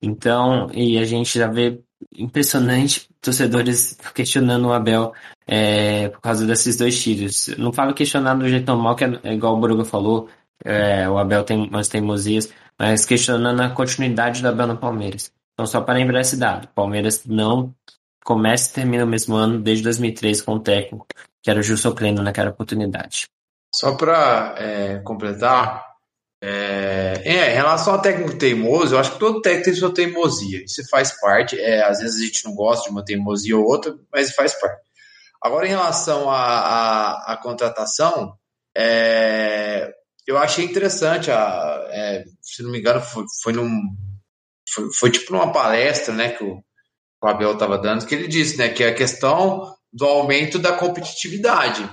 [0.02, 1.80] Então, e a gente já vê
[2.14, 5.12] impressionante torcedores questionando o Abel
[5.46, 7.48] é, por causa desses dois tiros.
[7.58, 10.28] Não falo questionar do jeito normal, que é, é igual o Bruga falou,
[10.64, 15.32] é, o Abel tem umas teimosias, mas questionando a continuidade do Abel no Palmeiras.
[15.54, 17.74] Então, só para lembrar esse dado, Palmeiras não
[18.24, 21.06] começa e termina o mesmo ano desde 2013 com o técnico,
[21.42, 23.28] que era o Gilson Kleino naquela oportunidade.
[23.74, 25.91] Só para é, completar,
[26.44, 30.64] é, é, em relação ao técnico teimoso, eu acho que todo técnico tem sua teimosia.
[30.64, 31.58] Isso faz parte.
[31.58, 34.82] É, às vezes a gente não gosta de uma teimosia ou outra, mas faz parte.
[35.40, 38.36] Agora, em relação à contratação,
[38.76, 39.92] é,
[40.26, 41.30] eu achei interessante.
[41.30, 43.70] A, é, se não me engano, foi, foi num
[44.68, 46.62] foi, foi tipo numa palestra, né, que o,
[47.22, 50.72] o Abel estava dando, que ele disse, né, que é a questão do aumento da
[50.72, 51.88] competitividade.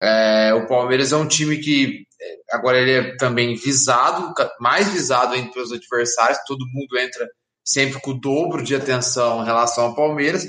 [0.00, 2.04] É, o Palmeiras é um time que
[2.50, 7.28] agora ele é também visado, mais visado entre os adversários, todo mundo entra
[7.64, 10.46] sempre com o dobro de atenção em relação ao Palmeiras,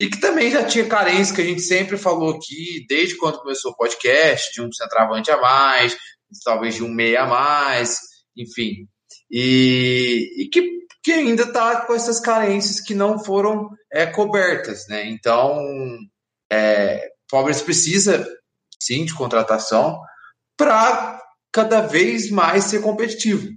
[0.00, 3.72] e que também já tinha carência que a gente sempre falou aqui, desde quando começou
[3.72, 5.96] o podcast, de um centroavante a mais,
[6.44, 7.98] talvez de um meia a mais,
[8.36, 8.86] enfim.
[9.30, 14.86] e, e que, que ainda está com essas carências que não foram é, cobertas.
[14.88, 15.06] Né?
[15.06, 15.60] Então,
[16.50, 18.26] é, o Palmeiras precisa
[18.80, 20.00] sim de contratação
[20.60, 21.18] para
[21.50, 23.48] cada vez mais ser competitivo.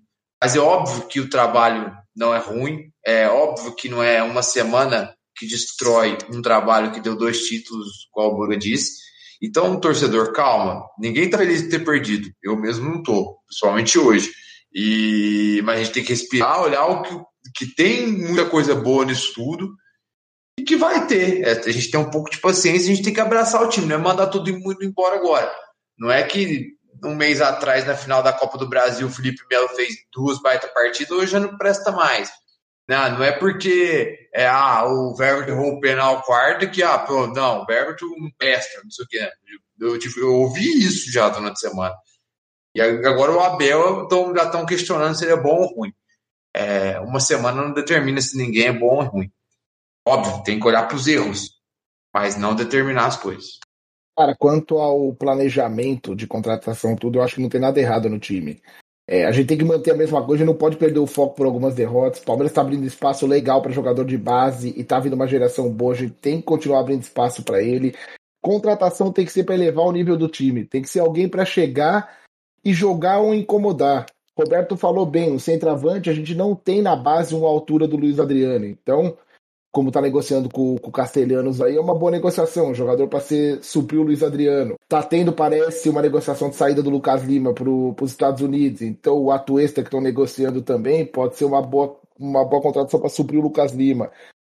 [0.41, 4.41] Mas é óbvio que o trabalho não é ruim, é óbvio que não é uma
[4.41, 9.01] semana que destrói um trabalho que deu dois títulos, como o Borga disse.
[9.41, 10.85] Então, torcedor, calma.
[10.97, 12.29] Ninguém está feliz de ter perdido.
[12.41, 14.31] Eu mesmo não estou, principalmente hoje.
[14.73, 17.19] E mas a gente tem que respirar, olhar o que,
[17.53, 19.75] que tem muita coisa boa nisso tudo
[20.57, 21.41] e que vai ter.
[21.41, 23.87] É, a gente tem um pouco de paciência, a gente tem que abraçar o time,
[23.87, 25.53] não é mandar todo mundo embora agora.
[25.97, 29.69] Não é que um mês atrás, na final da Copa do Brasil, o Felipe Melo
[29.69, 32.31] fez duas baita partidas, hoje já não presta mais.
[32.87, 37.33] Não, não é porque é, ah, o Verbo errou o penal quarto que, ah, pronto,
[37.33, 39.19] não, o Verbo não presta, não sei o que.
[39.19, 39.31] Né?
[39.79, 41.95] Eu, tipo, eu ouvi isso já durante a semana.
[42.75, 45.93] E agora o Abel tão, já estão questionando se ele é bom ou ruim.
[46.53, 49.31] É, uma semana não determina se ninguém é bom ou ruim.
[50.05, 51.51] Óbvio, tem que olhar para os erros,
[52.13, 53.59] mas não determinar as coisas.
[54.15, 58.19] Cara, quanto ao planejamento de contratação, tudo, eu acho que não tem nada errado no
[58.19, 58.61] time.
[59.07, 61.45] É, a gente tem que manter a mesma coisa, não pode perder o foco por
[61.45, 62.21] algumas derrotas.
[62.21, 65.69] O Palmeiras está abrindo espaço legal para jogador de base e está vindo uma geração
[65.69, 65.93] boa.
[65.93, 67.95] A gente tem que continuar abrindo espaço para ele.
[68.41, 70.63] Contratação tem que ser para elevar o nível do time.
[70.63, 72.19] Tem que ser alguém para chegar
[72.63, 74.05] e jogar ou incomodar.
[74.37, 78.19] Roberto falou bem, o centroavante a gente não tem na base uma altura do Luiz
[78.19, 78.65] Adriano.
[78.65, 79.17] Então,
[79.73, 82.69] como está negociando com, com o Castelhanos aí, é uma boa negociação.
[82.69, 84.75] Um jogador para ser suprir o Luiz Adriano.
[84.87, 88.83] Tá tendo, parece, uma negociação de saída do Lucas Lima para os Estados Unidos.
[88.83, 93.09] Então o Atuesta que estão negociando também pode ser uma boa, uma boa contratação para
[93.09, 94.11] suprir o Lucas Lima.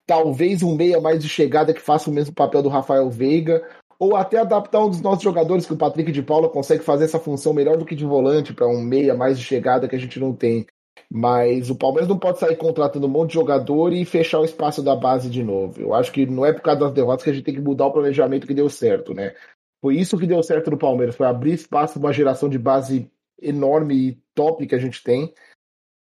[0.06, 3.66] Talvez um meia mais de chegada que faça o mesmo papel do Rafael Veiga.
[3.98, 7.18] Ou até adaptar um dos nossos jogadores, que o Patrick de Paula consegue fazer essa
[7.18, 10.20] função melhor do que de volante, para um meia mais de chegada que a gente
[10.20, 10.66] não tem.
[11.10, 14.82] Mas o Palmeiras não pode sair contratando um monte de jogador e fechar o espaço
[14.82, 15.80] da base de novo.
[15.80, 17.86] Eu acho que não é por causa das derrotas que a gente tem que mudar
[17.86, 19.34] o planejamento que deu certo, né?
[19.80, 23.10] Foi isso que deu certo no Palmeiras, foi abrir espaço para uma geração de base
[23.40, 25.32] enorme e top que a gente tem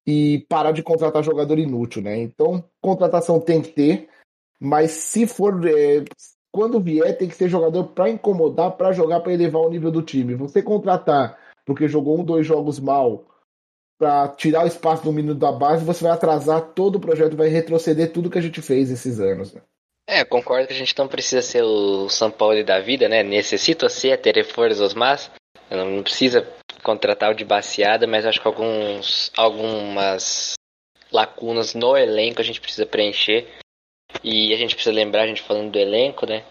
[0.08, 2.18] e parar de contratar jogador inútil, né?
[2.18, 4.10] Então, contratação tem que ter,
[4.60, 6.04] mas se for é,
[6.52, 10.02] quando vier tem que ser jogador para incomodar, para jogar, para elevar o nível do
[10.02, 10.34] time.
[10.36, 11.38] Você contratar
[11.70, 13.26] porque jogou um, dois jogos mal
[14.00, 17.50] para tirar o espaço do menino da base, você vai atrasar todo o projeto, vai
[17.50, 19.54] retroceder tudo que a gente fez esses anos.
[19.54, 19.62] Né?
[20.08, 23.22] É, concordo que a gente não precisa ser o São Paulo da vida, né?
[23.22, 25.30] Necessita ser ter reforços, mas
[25.70, 26.48] não precisa
[26.82, 30.54] contratar o de baseada, mas acho que alguns, algumas
[31.12, 33.48] lacunas no elenco a gente precisa preencher.
[34.24, 36.44] E a gente precisa lembrar, a gente falando do elenco, né?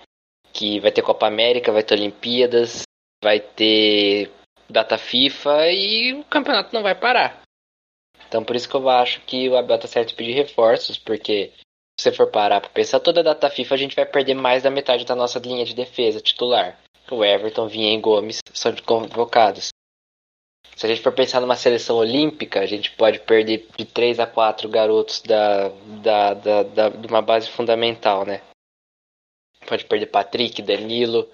[0.52, 2.82] Que vai ter Copa América, vai ter Olimpíadas,
[3.22, 4.30] vai ter
[4.68, 7.42] data FIFA e o campeonato não vai parar.
[8.26, 11.52] Então por isso que eu acho que o Abel tá certo de pedir reforços, porque
[11.98, 14.62] se você for parar para pensar toda a data FIFA, a gente vai perder mais
[14.62, 16.78] da metade da nossa linha de defesa titular.
[17.10, 19.70] O Everton, Vinha e Gomes são convocados.
[20.76, 24.28] Se a gente for pensar numa seleção olímpica, a gente pode perder de 3 a
[24.28, 28.42] 4 garotos da, da, da, da, de uma base fundamental, né?
[29.66, 31.28] Pode perder Patrick, Danilo,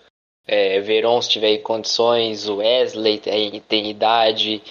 [0.46, 4.62] é, Veron se tiver condições, Wesley tem, tem idade,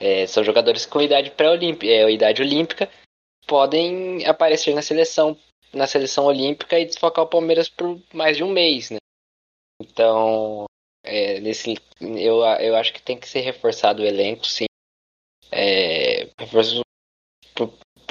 [0.00, 2.90] é, são jogadores com idade pré-olímpica, é, idade olímpica,
[3.46, 5.36] podem aparecer na seleção
[5.72, 8.96] na seleção olímpica e desfocar o Palmeiras por mais de um mês, né?
[9.80, 10.64] Então,
[11.04, 14.64] é, nesse, eu, eu acho que tem que ser reforçado o elenco, sim.
[15.52, 16.26] É,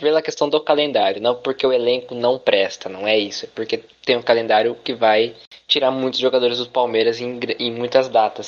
[0.01, 3.83] pela questão do calendário, não porque o elenco não presta, não é isso, é porque
[4.05, 5.35] tem um calendário que vai
[5.67, 8.47] tirar muitos jogadores do Palmeiras em, em muitas datas.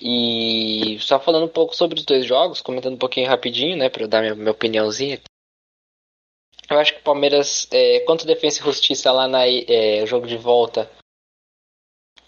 [0.00, 4.06] E só falando um pouco sobre os dois jogos, comentando um pouquinho rapidinho, né, para
[4.06, 5.20] dar minha, minha opiniãozinha.
[6.70, 10.36] Eu acho que o Palmeiras, é, quanto Defesa e Justiça lá no é, jogo de
[10.36, 10.88] volta,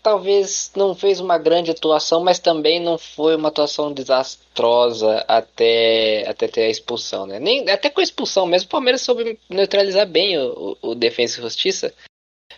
[0.02, 6.48] talvez não fez uma grande atuação, mas também não foi uma atuação desastrosa até, até
[6.48, 7.38] ter a expulsão, né?
[7.38, 11.38] Nem, até com a expulsão mesmo, o Palmeiras soube neutralizar bem o, o, o Defesa
[11.38, 11.94] e Justiça.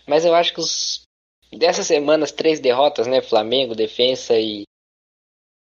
[0.06, 1.02] Mas eu acho que os,
[1.52, 3.20] dessas semanas, três derrotas, né?
[3.20, 4.62] Flamengo, Defensa e,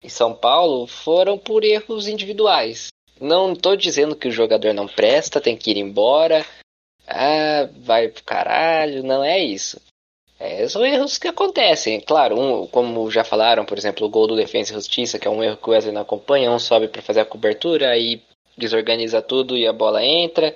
[0.04, 2.88] e São Paulo, foram por erros individuais.
[3.20, 6.46] Não estou dizendo que o jogador não presta, tem que ir embora.
[7.08, 9.82] Ah, vai pro caralho, não é isso
[10.40, 12.00] é, são erros que acontecem.
[12.00, 15.32] Claro, um, como já falaram, por exemplo, o gol do Defensa e Justiça, que é
[15.32, 18.22] um erro que o Wesley não acompanha, um sobe para fazer a cobertura, aí
[18.58, 20.56] desorganiza tudo e a bola entra.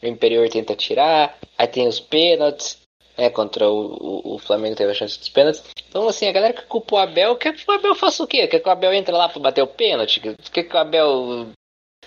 [0.00, 2.78] O Imperior tenta tirar, aí tem os pênaltis,
[3.18, 5.62] né, contra o, o, o, Flamengo teve a chance dos pênaltis.
[5.88, 8.46] Então, assim, a galera que culpa o Abel, quer que o Abel faça o quê?
[8.46, 10.20] Quer que o Abel entre lá para bater o pênalti?
[10.52, 11.48] Quer que o Abel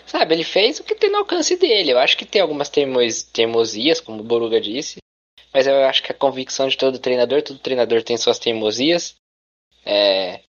[0.05, 1.91] sabe, ele fez o que tem no alcance dele.
[1.91, 5.02] Eu acho que tem algumas teimos, teimosias, como o Boruga disse,
[5.53, 9.15] mas eu acho que a convicção de todo treinador, todo treinador tem suas teimosias.
[9.85, 10.41] É,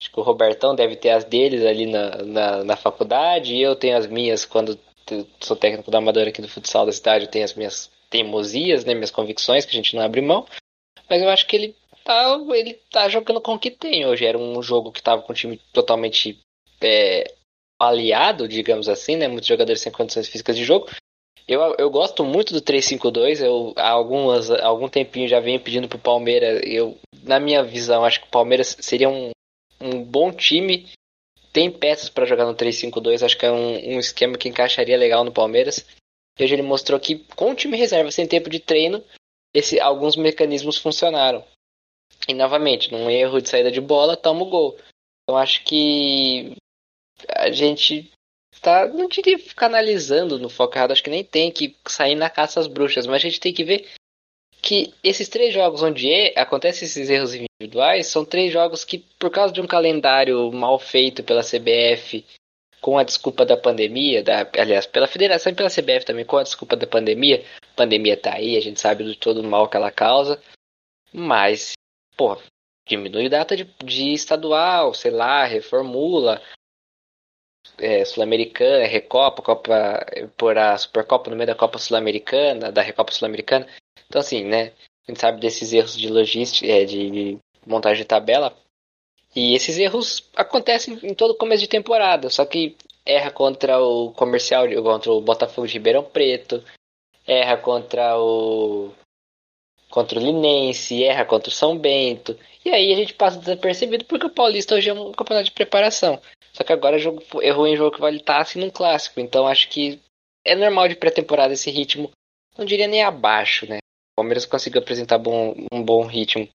[0.00, 3.76] acho que o Robertão deve ter as deles ali na, na, na faculdade, e eu
[3.76, 4.78] tenho as minhas quando
[5.40, 8.94] sou técnico da Amadora aqui do futsal da cidade, eu tenho as minhas teimosias, né,
[8.94, 10.46] minhas convicções, que a gente não abre mão.
[11.08, 14.26] Mas eu acho que ele tá, ele tá jogando com o que tem hoje.
[14.26, 16.38] Era um jogo que tava com o time totalmente
[16.80, 17.34] é,
[17.78, 19.28] aliado, digamos assim, né?
[19.28, 20.88] Muitos jogadores sem condições físicas de jogo.
[21.48, 23.40] Eu, eu gosto muito do 3-5-2.
[23.40, 26.60] Eu há algumas, algum tempinho já venho pedindo pro Palmeiras.
[26.62, 29.30] Eu, na minha visão, acho que o Palmeiras seria um,
[29.80, 30.86] um bom time.
[31.50, 33.24] Tem peças para jogar no 3-5-2.
[33.24, 35.86] Acho que é um, um esquema que encaixaria legal no Palmeiras.
[36.38, 39.02] Hoje ele mostrou que com o time reserva, sem tempo de treino,
[39.54, 41.42] esse, alguns mecanismos funcionaram.
[42.28, 44.78] E novamente, num erro de saída de bola, toma o gol.
[45.22, 46.54] Então acho que
[47.28, 48.10] a gente
[48.60, 52.30] tá, não diria ficar analisando no foco errado, acho que nem tem que sair na
[52.30, 53.88] caça às bruxas, mas a gente tem que ver
[54.60, 59.30] que esses três jogos onde é, acontecem esses erros individuais são três jogos que, por
[59.30, 62.24] causa de um calendário mal feito pela CBF,
[62.80, 66.42] com a desculpa da pandemia, da, aliás, pela federação e pela CBF também, com a
[66.42, 69.76] desculpa da pandemia, a pandemia tá aí, a gente sabe do todo o mal que
[69.76, 70.40] ela causa,
[71.12, 71.72] mas,
[72.16, 72.36] pô,
[72.86, 76.40] diminui data de, de estadual, sei lá, reformula,
[77.78, 83.66] é, Sul-Americana, Recopa, Copa, por a Supercopa no meio da Copa Sul-Americana, da Recopa Sul-Americana.
[84.06, 84.72] Então, assim, né?
[85.06, 88.56] A gente sabe desses erros de logística, é, de montagem de tabela.
[89.34, 92.30] E esses erros acontecem em todo começo de temporada.
[92.30, 96.62] Só que erra contra o comercial, contra o Botafogo de Ribeirão Preto,
[97.26, 98.90] erra contra o
[99.90, 102.38] contra o Linense, erra contra o São Bento.
[102.64, 106.20] E aí a gente passa desapercebido porque o Paulista hoje é um campeonato de preparação.
[106.58, 109.20] Só que agora jogo, errou em jogo que vale estar assim num clássico.
[109.20, 110.00] Então acho que
[110.44, 112.10] é normal de pré-temporada esse ritmo.
[112.58, 113.76] Não diria nem abaixo, né?
[113.76, 116.48] O Palmeiras conseguiu apresentar bom, um bom ritmo.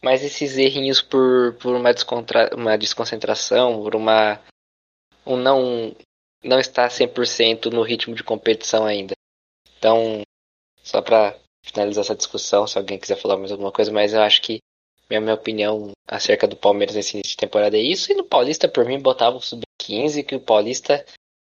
[0.00, 4.40] Mas esses errinhos por, por uma, descontra, uma desconcentração, por uma.
[5.26, 5.92] um não,
[6.44, 9.14] não estar 100% no ritmo de competição ainda.
[9.76, 10.22] Então,
[10.84, 14.40] só para finalizar essa discussão, se alguém quiser falar mais alguma coisa, mas eu acho
[14.40, 14.60] que
[15.10, 18.10] minha, minha opinião acerca do Palmeiras nesse início de temporada é isso.
[18.10, 21.04] E no Paulista, por mim, botava o sub-15, que o Paulista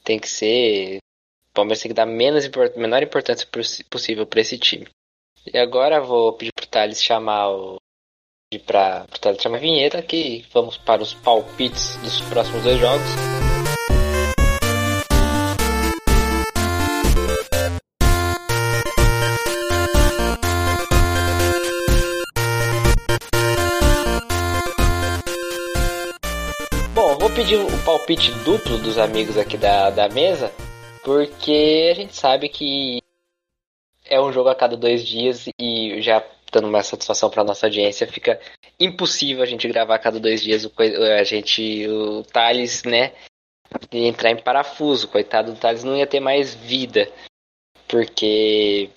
[0.05, 0.99] tem que ser.
[1.51, 3.49] O Palmeiras tem que dar menos, menor importância
[3.91, 4.87] possível para esse time.
[5.53, 7.77] E agora vou pedir pro Thales chamar o.
[8.67, 13.42] Pra, pro Thales chamar a vinheta que vamos para os palpites dos próximos dois jogos.
[27.93, 30.51] Palpite duplo dos amigos aqui da, da mesa,
[31.05, 33.03] porque a gente sabe que
[34.07, 38.07] é um jogo a cada dois dias e já dando uma satisfação para nossa audiência,
[38.07, 38.41] fica
[38.81, 40.67] impossível a gente gravar a cada dois dias.
[41.19, 43.13] A gente, o Thales, né,
[43.93, 45.09] entrar em parafuso.
[45.09, 47.13] Coitado do Thales não ia ter mais vida,
[47.87, 48.89] porque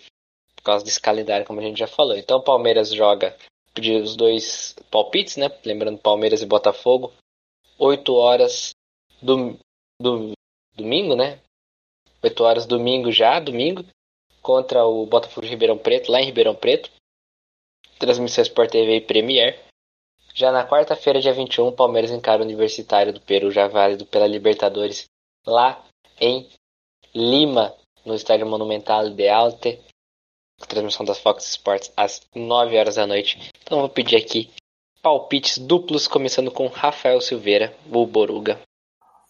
[0.55, 2.15] por causa desse calendário, como a gente já falou.
[2.15, 3.35] Então o Palmeiras joga
[3.73, 5.51] pedir os dois palpites, né?
[5.65, 7.11] Lembrando Palmeiras e Botafogo,
[7.77, 8.73] 8 horas
[9.21, 9.57] do,
[9.99, 10.31] do
[10.75, 11.39] domingo, né?
[12.23, 13.85] 8 horas domingo já, domingo,
[14.41, 16.89] contra o Botafogo de Ribeirão Preto, lá em Ribeirão Preto.
[17.99, 19.59] Transmissão Sport TV e Premier.
[20.33, 24.27] Já na quarta-feira, dia 21, o Palmeiras encara o Universitário do Peru, já válido pela
[24.27, 25.05] Libertadores,
[25.45, 25.81] lá
[26.19, 26.49] em
[27.13, 27.73] Lima,
[28.03, 29.79] no Estádio Monumental de Alte.
[30.67, 33.49] Transmissão das Fox Sports às 9 horas da noite.
[33.61, 34.49] Então vou pedir aqui
[35.01, 38.59] palpites duplos, começando com Rafael Silveira, o Boruga.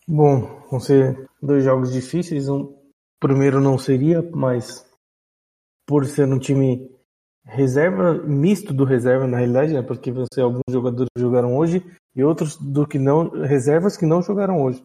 [0.07, 2.47] Bom, vão ser dois jogos difíceis.
[2.47, 2.75] Um
[3.19, 4.85] primeiro não seria, mas
[5.87, 6.89] por ser um time
[7.45, 9.81] reserva, misto do reserva na realidade, né?
[9.81, 11.83] Porque você alguns jogadores jogaram hoje
[12.15, 14.83] e outros do que não reservas que não jogaram hoje.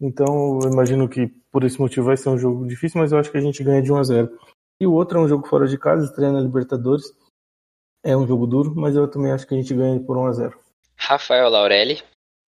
[0.00, 3.30] Então, eu imagino que por esse motivo vai ser um jogo difícil, mas eu acho
[3.30, 4.38] que a gente ganha de 1 a 0.
[4.80, 7.04] E o outro é um jogo fora de casa, estreia na Libertadores.
[8.02, 10.32] É um jogo duro, mas eu também acho que a gente ganha por 1 a
[10.32, 10.58] 0
[10.96, 12.02] Rafael Laurelli.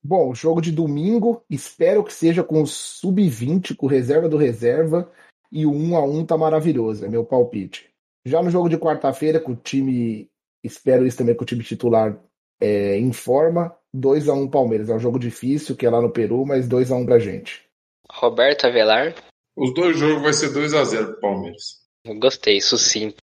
[0.05, 5.11] Bom, jogo de domingo, espero que seja com o sub-20, com reserva do reserva,
[5.51, 7.89] e o 1 a 1 tá maravilhoso, é meu palpite.
[8.25, 10.29] Já no jogo de quarta-feira, com o time,
[10.65, 12.19] espero isso também com o time titular
[12.61, 14.89] é, em forma, 2 a 1 Palmeiras.
[14.89, 17.65] É um jogo difícil, que é lá no Peru, mas 2 a 1 pra gente.
[18.11, 19.15] Roberto Avelar.
[19.57, 21.83] Os dois jogos vai ser 2 a 0 pro Palmeiras.
[22.19, 23.17] Gostei, sucinto.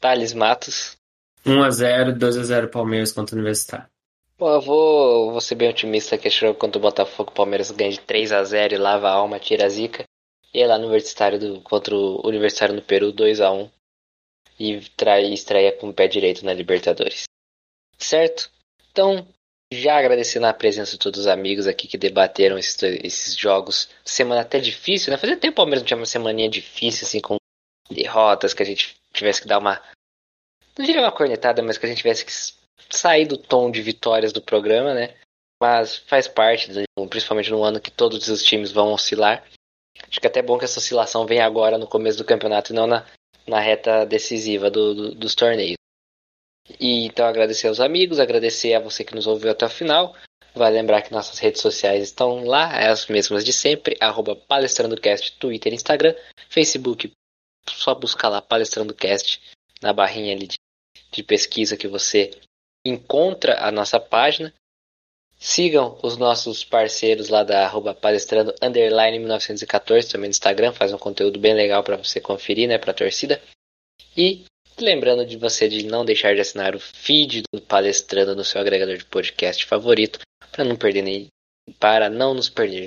[0.00, 0.96] Thales Matos.
[1.44, 3.88] 1x0, 2x0 Palmeiras contra o Universitário.
[4.40, 7.70] Pô, eu vou, vou ser bem otimista que esse jogo contra o Botafogo, o Palmeiras
[7.70, 10.04] ganha de 3x0 e lava a alma, tira a zica.
[10.54, 13.70] E lá no Universitário do, contra o Universitário no Peru 2 a 1
[14.58, 17.24] e trai, estreia com o pé direito na Libertadores.
[17.98, 18.50] Certo?
[18.90, 19.28] Então,
[19.70, 23.90] já agradecendo a presença de todos os amigos aqui que debateram esses, esses jogos.
[24.02, 25.18] Semana até difícil, né?
[25.18, 27.36] Fazia tempo ao mesmo tinha uma semaninha difícil, assim, com
[27.90, 29.82] derrotas, que a gente tivesse que dar uma.
[30.78, 32.32] Não diria uma cornetada, mas que a gente tivesse que
[32.88, 35.14] sair do tom de vitórias do programa, né?
[35.60, 36.70] Mas faz parte,
[37.08, 39.44] principalmente no ano que todos os times vão oscilar.
[40.08, 42.76] Acho que é até bom que essa oscilação venha agora no começo do campeonato e
[42.76, 43.06] não na,
[43.46, 45.76] na reta decisiva do, do, dos torneios.
[46.78, 50.14] E então agradecer aos amigos, agradecer a você que nos ouviu até o final.
[50.54, 55.38] Vai lembrar que nossas redes sociais estão lá, é as mesmas de sempre, arroba palestrandocast,
[55.38, 56.14] Twitter, Instagram,
[56.48, 57.12] Facebook,
[57.68, 59.40] só buscar lá palestrandocast
[59.80, 60.58] na barrinha ali de,
[61.12, 62.30] de pesquisa que você
[62.84, 64.52] encontra a nossa página.
[65.38, 70.98] Sigam os nossos parceiros lá da arroba palestrando underline 1914 também no Instagram, faz um
[70.98, 73.40] conteúdo bem legal para você conferir, né, para a torcida.
[74.14, 74.44] E
[74.78, 78.96] lembrando de você de não deixar de assinar o feed do palestrando no seu agregador
[78.96, 80.20] de podcast favorito
[80.52, 81.28] para não perder nem
[81.78, 82.86] para não nos perder.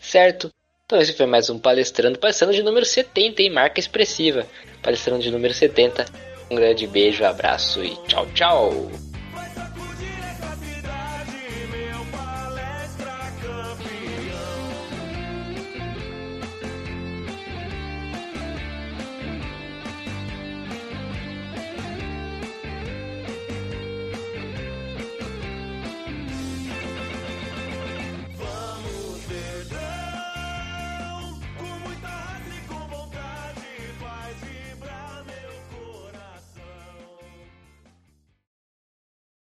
[0.00, 0.50] Certo?
[0.84, 4.46] Então esse foi mais um palestrando, palestrando de número 70, em marca expressiva.
[4.82, 6.04] Palestrando de número 70.
[6.50, 9.05] Um grande beijo, abraço e tchau, tchau.